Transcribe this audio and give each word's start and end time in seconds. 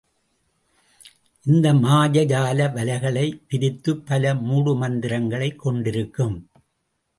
இது 1.45 1.73
மாயாஜால 1.73 2.65
வலைகளை 2.73 3.41
விரித்துப் 3.49 4.05
பல 4.05 4.33
மூடுமந்திரங்களைக் 4.33 5.55
கொண்டிருக்கும். 5.55 6.49